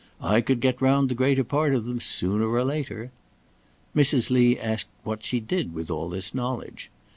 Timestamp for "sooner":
1.99-2.49